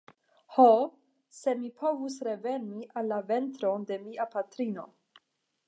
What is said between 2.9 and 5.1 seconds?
en la ventron de mia patrino!